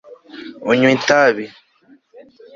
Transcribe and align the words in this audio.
unywa 0.69 0.89
itabi 0.97 1.45